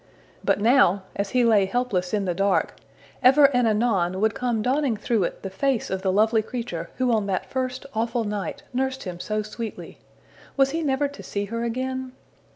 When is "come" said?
4.33-4.63